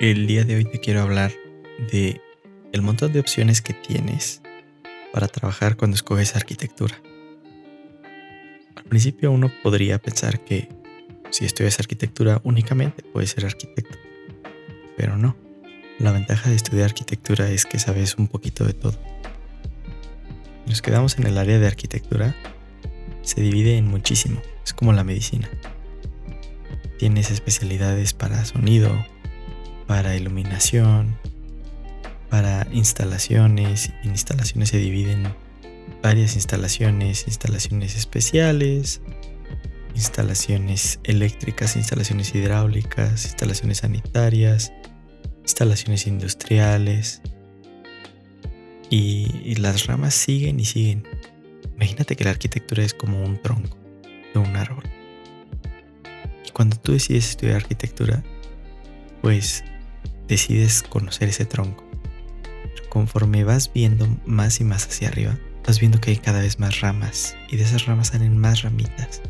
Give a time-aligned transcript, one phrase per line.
[0.00, 1.30] El día de hoy te quiero hablar
[1.92, 2.22] de
[2.72, 4.40] el montón de opciones que tienes
[5.12, 6.98] para trabajar cuando escoges arquitectura.
[8.76, 10.70] Al principio uno podría pensar que
[11.28, 13.98] si estudias arquitectura únicamente puedes ser arquitecto,
[14.96, 15.36] pero no.
[15.98, 18.98] La ventaja de estudiar arquitectura es que sabes un poquito de todo.
[20.64, 22.34] Nos quedamos en el área de arquitectura,
[23.20, 25.50] se divide en muchísimo, es como la medicina.
[26.98, 29.04] Tienes especialidades para sonido,
[29.90, 31.18] para iluminación,
[32.28, 33.92] para instalaciones.
[34.04, 35.34] En instalaciones se dividen
[36.00, 39.00] varias instalaciones, instalaciones especiales,
[39.96, 44.72] instalaciones eléctricas, instalaciones hidráulicas, instalaciones sanitarias,
[45.42, 47.20] instalaciones industriales.
[48.90, 51.02] Y, las ramas siguen y siguen.
[51.74, 53.76] Imagínate que la arquitectura es como un tronco
[54.34, 54.84] de un árbol.
[56.46, 58.22] Y cuando tú decides estudiar arquitectura,
[59.20, 59.64] pues
[60.30, 61.84] decides conocer ese tronco.
[62.88, 65.36] Conforme vas viendo más y más hacia arriba,
[65.66, 69.20] vas viendo que hay cada vez más ramas y de esas ramas salen más ramitas.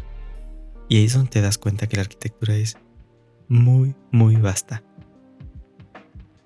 [0.89, 2.77] Y ahí es donde te das cuenta que la arquitectura es
[3.49, 4.83] muy, muy vasta.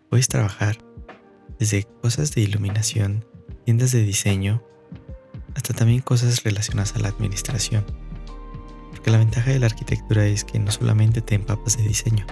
[0.08, 0.78] Puedes trabajar
[1.58, 3.24] desde cosas de iluminación,
[3.64, 4.62] tiendas de diseño,
[5.54, 7.84] hasta también cosas relacionadas a la administración.
[8.90, 12.26] Porque la ventaja de la arquitectura es que no solamente te empapas de diseño,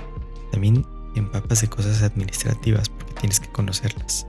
[0.50, 4.26] también empapas de cosas administrativas porque tienes que conocerlas.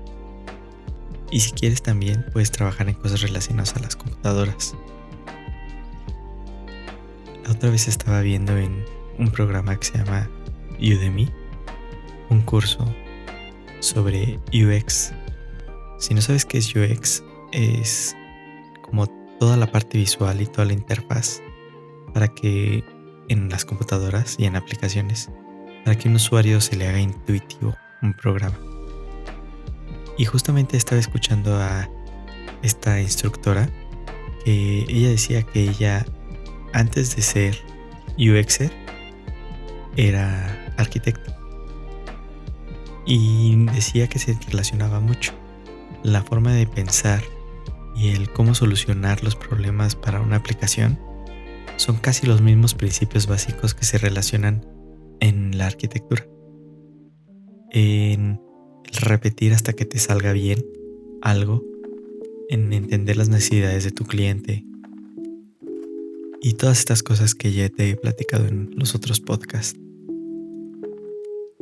[1.32, 4.76] Y si quieres también puedes trabajar en cosas relacionadas a las computadoras.
[7.44, 8.86] La otra vez estaba viendo en
[9.18, 10.30] un programa que se llama
[10.80, 11.30] Udemy,
[12.30, 12.86] un curso
[13.80, 15.12] sobre UX.
[15.98, 18.16] Si no sabes qué es UX, es
[18.82, 19.08] como
[19.40, 21.42] toda la parte visual y toda la interfaz
[22.14, 22.84] para que
[23.28, 25.30] en las computadoras y en aplicaciones
[25.84, 28.58] para que un usuario se le haga intuitivo un programa.
[30.18, 31.90] Y justamente estaba escuchando a
[32.62, 33.70] esta instructora
[34.46, 36.06] que ella decía que ella
[36.74, 37.58] antes de ser
[38.18, 38.72] UXer
[39.96, 41.34] era arquitecto.
[43.06, 45.34] Y decía que se relacionaba mucho
[46.04, 47.22] la forma de pensar
[47.96, 51.00] y el cómo solucionar los problemas para una aplicación
[51.76, 54.66] son casi los mismos principios básicos que se relacionan
[55.24, 56.28] en la arquitectura.
[57.72, 58.42] En
[59.02, 60.64] repetir hasta que te salga bien
[61.22, 61.64] algo,
[62.50, 64.66] en entender las necesidades de tu cliente
[66.42, 69.80] y todas estas cosas que ya te he platicado en los otros podcasts.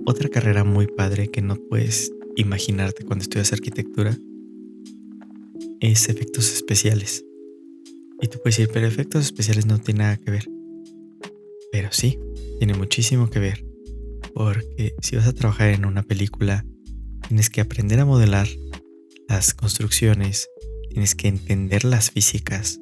[0.08, 4.18] Otra carrera muy padre que no puedes imaginarte cuando estudias arquitectura
[5.80, 7.24] es efectos especiales.
[8.20, 10.61] Y tú puedes decir, pero efectos especiales no tiene nada que ver.
[11.72, 12.20] Pero sí,
[12.60, 13.66] tiene muchísimo que ver.
[14.34, 16.66] Porque si vas a trabajar en una película,
[17.28, 18.48] tienes que aprender a modelar
[19.28, 20.50] las construcciones,
[20.90, 22.80] tienes que entender las físicas,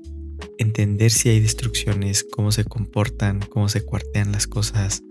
[0.58, 5.04] entender si hay destrucciones, cómo se comportan, cómo se cuartean las cosas,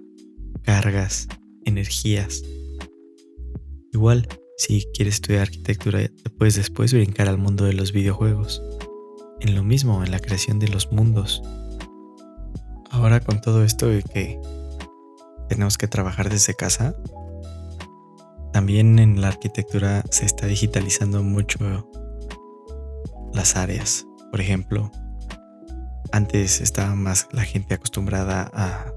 [0.63, 1.29] cargas,
[1.65, 2.43] energías.
[3.93, 8.63] Igual, si quieres estudiar arquitectura, te puedes después brincar al mundo de los videojuegos.
[9.41, 11.41] En lo mismo, en la creación de los mundos.
[12.99, 14.41] Ahora con todo esto de que
[15.49, 16.97] tenemos que trabajar desde casa.
[18.53, 21.89] También en la arquitectura se está digitalizando mucho
[23.33, 24.05] las áreas.
[24.33, 24.91] Por ejemplo,
[26.11, 28.93] antes estaba más la gente acostumbrada a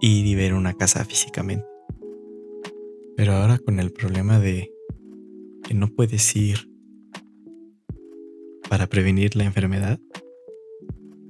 [0.00, 1.64] ir y ver una casa físicamente.
[3.16, 4.72] Pero ahora con el problema de
[5.62, 6.68] que no puedes ir
[8.68, 10.00] para prevenir la enfermedad,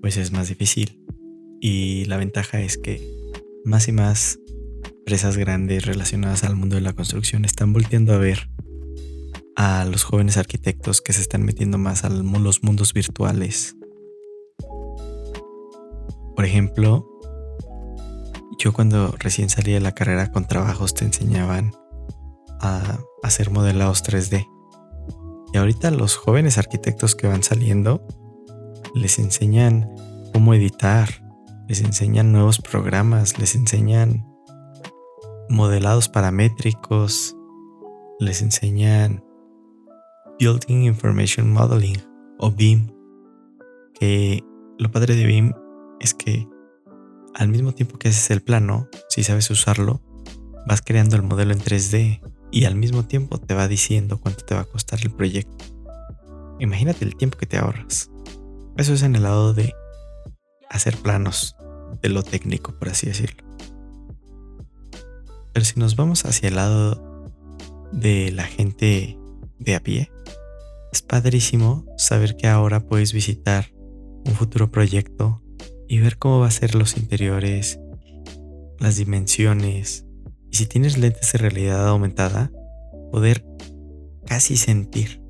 [0.01, 1.02] pues es más difícil.
[1.65, 3.01] Y la ventaja es que
[3.65, 4.41] más y más
[4.99, 8.51] empresas grandes relacionadas al mundo de la construcción están volteando a ver
[9.55, 13.77] a los jóvenes arquitectos que se están metiendo más a los mundos virtuales.
[16.35, 17.09] Por ejemplo,
[18.59, 21.71] yo cuando recién salí de la carrera con trabajos te enseñaban
[22.61, 24.49] a hacer modelados 3D.
[25.55, 28.05] Y ahorita los jóvenes arquitectos que van saliendo
[28.97, 29.89] les enseñan
[30.33, 31.22] cómo editar,
[31.73, 34.27] les enseñan nuevos programas, les enseñan
[35.49, 37.35] modelados paramétricos,
[38.21, 39.25] les enseñan
[40.39, 41.97] Building Information Modeling
[42.39, 42.93] o BIM,
[43.99, 44.45] que
[44.79, 45.55] lo padre de BIM
[45.99, 46.47] es que
[47.33, 50.03] al mismo tiempo que haces el plano, si sabes usarlo,
[50.67, 52.21] vas creando el modelo en 3D
[52.51, 55.65] y al mismo tiempo te va diciendo cuánto te va a costar el proyecto.
[56.61, 58.11] Imagínate el tiempo que te ahorras.
[58.77, 59.73] Eso es en el lado de
[60.69, 61.57] hacer planos
[62.01, 63.45] de lo técnico, por así decirlo.
[65.53, 67.29] Pero si nos vamos hacia el lado
[67.93, 69.19] de la gente
[69.59, 70.11] de a pie,
[70.93, 73.73] es padrísimo saber que ahora puedes visitar
[74.25, 75.43] un futuro proyecto
[75.89, 77.79] y ver cómo va a ser los interiores,
[78.79, 80.07] las dimensiones,
[80.51, 82.51] y si tienes lentes de realidad aumentada,
[83.11, 83.45] poder
[84.27, 85.23] casi sentir,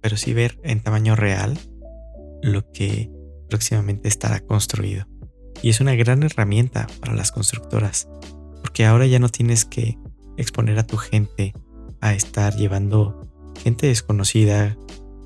[0.00, 1.58] pero sí ver en tamaño real
[2.42, 3.10] lo que
[3.48, 5.06] próximamente estará construido.
[5.62, 8.08] Y es una gran herramienta para las constructoras,
[8.62, 9.98] porque ahora ya no tienes que
[10.36, 11.52] exponer a tu gente
[12.00, 13.28] a estar llevando
[13.58, 14.76] gente desconocida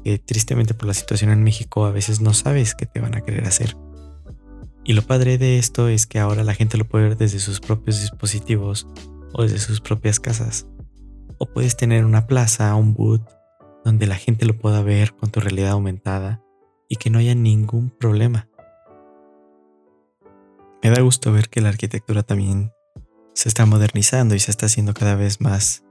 [0.04, 3.20] que tristemente por la situación en México a veces no sabes qué te van a
[3.20, 3.76] querer hacer.
[4.84, 7.60] Y lo padre de esto es que ahora la gente lo puede ver desde sus
[7.60, 8.88] propios dispositivos
[9.32, 10.66] o desde sus propias casas.
[11.38, 13.22] O puedes tener una plaza, un boot,
[13.84, 16.42] donde la gente lo pueda ver con tu realidad aumentada
[16.88, 18.48] y que no haya ningún problema.
[20.82, 22.72] Me da gusto ver que la arquitectura también
[23.34, 25.84] se está modernizando y se está haciendo cada vez más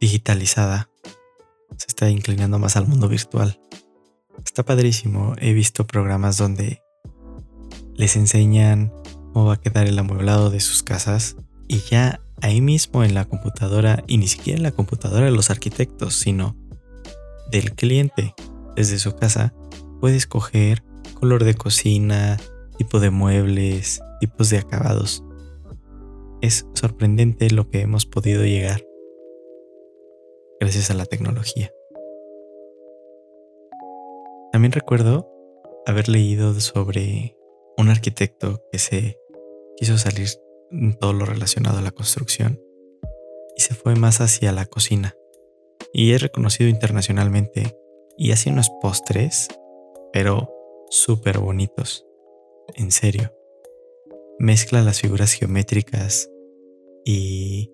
[0.00, 0.88] digitalizada.
[1.76, 3.60] Se está inclinando más al mundo virtual.
[4.44, 5.34] Está padrísimo.
[5.38, 6.82] He visto programas donde
[7.96, 8.92] les enseñan
[9.32, 11.36] cómo va a quedar el amueblado de sus casas
[11.68, 15.50] y ya ahí mismo en la computadora, y ni siquiera en la computadora de los
[15.50, 16.56] arquitectos, sino
[17.50, 18.34] del cliente
[18.76, 19.54] desde su casa,
[20.00, 20.82] puede escoger
[21.14, 22.38] color de cocina,
[22.76, 25.22] tipo de muebles, tipos de acabados.
[26.40, 28.84] Es sorprendente lo que hemos podido llegar
[30.60, 31.70] gracias a la tecnología.
[34.52, 35.28] También recuerdo
[35.86, 37.36] haber leído sobre
[37.76, 39.18] un arquitecto que se
[39.76, 40.28] quiso salir
[40.70, 42.60] en todo lo relacionado a la construcción
[43.56, 45.14] y se fue más hacia la cocina.
[45.92, 47.76] Y es reconocido internacionalmente
[48.16, 49.48] y hace unos postres,
[50.12, 50.50] pero
[50.88, 52.06] súper bonitos.
[52.72, 53.32] En serio.
[54.38, 56.30] Mezcla las figuras geométricas
[57.04, 57.70] y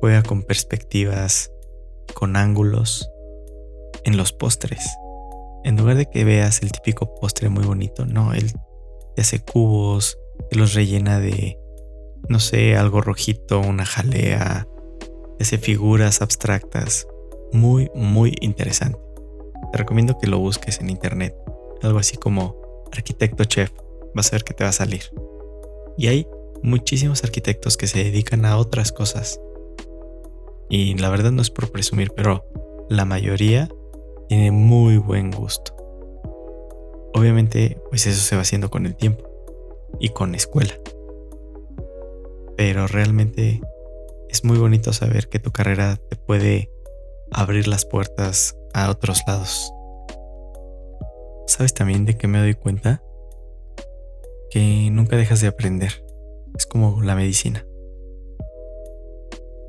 [0.00, 1.52] juega con perspectivas,
[2.14, 3.10] con ángulos
[4.04, 4.84] en los postres.
[5.64, 8.52] En lugar de que veas el típico postre muy bonito, no, él
[9.14, 10.18] te hace cubos,
[10.50, 11.58] te los rellena de,
[12.28, 14.66] no sé, algo rojito, una jalea,
[15.38, 17.06] te hace figuras abstractas.
[17.52, 18.98] Muy, muy interesante.
[19.72, 21.36] Te recomiendo que lo busques en internet.
[21.82, 22.56] Algo así como
[22.92, 23.70] arquitecto chef.
[24.16, 25.02] Vas a ver que te va a salir.
[25.98, 26.26] Y hay
[26.62, 29.38] muchísimos arquitectos que se dedican a otras cosas.
[30.70, 32.46] Y la verdad no es por presumir, pero
[32.88, 33.68] la mayoría
[34.26, 35.76] tiene muy buen gusto.
[37.12, 39.28] Obviamente, pues eso se va haciendo con el tiempo
[40.00, 40.72] y con escuela.
[42.56, 43.60] Pero realmente
[44.30, 46.70] es muy bonito saber que tu carrera te puede
[47.30, 49.70] abrir las puertas a otros lados.
[51.46, 53.02] ¿Sabes también de qué me doy cuenta?
[54.50, 56.04] Que nunca dejas de aprender.
[56.56, 57.66] Es como la medicina.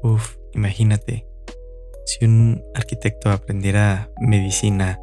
[0.04, 1.28] Uf, imagínate,
[2.06, 5.00] si un arquitecto aprendiera medicina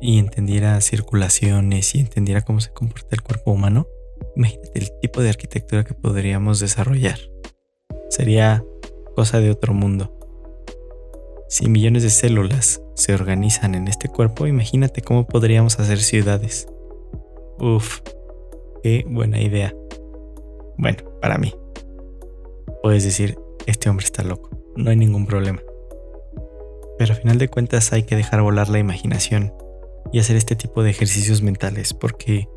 [0.00, 3.86] y entendiera circulaciones y entendiera cómo se comporta el cuerpo humano,
[4.34, 7.18] imagínate el tipo de arquitectura que podríamos desarrollar.
[8.08, 8.64] Sería
[9.14, 10.16] cosa de otro mundo.
[11.48, 16.66] Si millones de células se organizan en este cuerpo, imagínate cómo podríamos hacer ciudades.
[17.58, 18.00] Uf,
[18.82, 19.74] qué buena idea.
[20.78, 21.54] Bueno, para mí.
[22.82, 25.60] Puedes decir, este hombre está loco, no hay ningún problema.
[26.98, 29.52] Pero a final de cuentas hay que dejar volar la imaginación
[30.12, 32.48] y hacer este tipo de ejercicios mentales porque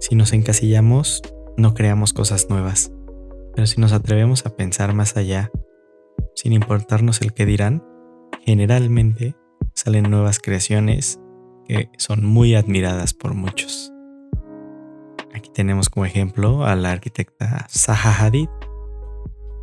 [0.00, 1.22] si nos encasillamos
[1.56, 2.92] no creamos cosas nuevas.
[3.54, 5.50] Pero si nos atrevemos a pensar más allá,
[6.34, 7.82] sin importarnos el que dirán,
[8.44, 9.34] generalmente
[9.74, 11.18] salen nuevas creaciones
[11.66, 13.92] que son muy admiradas por muchos.
[15.36, 18.48] Aquí tenemos como ejemplo a la arquitecta Zaha Hadid.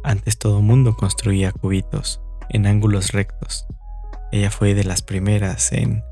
[0.03, 3.65] Antes todo mundo construía cubitos en ángulos rectos.
[4.32, 6.03] Ella fue de las primeras en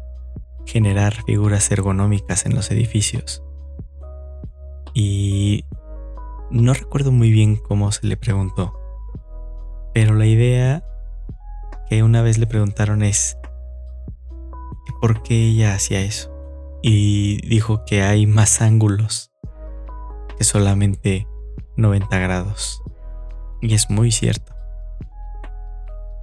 [0.65, 3.43] generar figuras ergonómicas en los edificios.
[4.95, 5.63] Y
[6.49, 8.73] no recuerdo muy bien cómo se le preguntó,
[9.93, 10.83] pero la idea
[11.87, 13.37] que una vez le preguntaron es
[15.01, 16.31] por qué ella hacía eso.
[16.81, 19.30] Y dijo que hay más ángulos
[20.43, 21.27] solamente
[21.77, 22.81] 90 grados.
[23.61, 24.53] Y es muy cierto.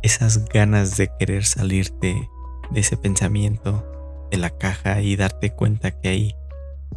[0.03, 2.29] Esas ganas de querer salirte
[2.71, 3.85] de ese pensamiento
[4.31, 6.35] de la caja y darte cuenta que hay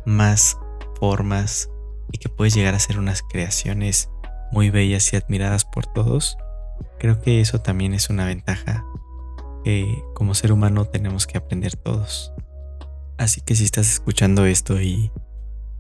[0.06, 0.58] más
[1.00, 1.70] formas
[2.12, 4.10] y que puedes llegar a ser unas creaciones
[4.52, 6.38] muy bellas y admiradas por todos,
[7.00, 8.86] creo que eso también es una ventaja
[9.64, 12.34] que como ser humano tenemos que aprender todos.
[13.18, 15.12] Así que si estás escuchando esto y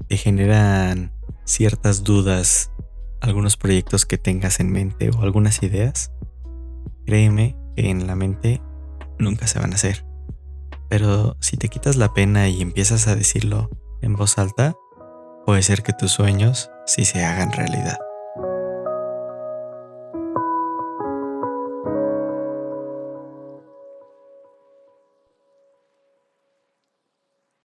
[0.07, 1.11] te generan
[1.51, 2.71] ciertas dudas
[3.19, 6.11] algunos proyectos que tengas en mente o algunas ideas,
[7.05, 8.61] créeme que en la mente
[9.19, 10.05] nunca se van a hacer.
[10.89, 13.69] Pero si te quitas la pena y empiezas a decirlo
[14.01, 14.75] en voz alta,
[15.45, 17.97] puede ser que tus sueños sí se hagan realidad.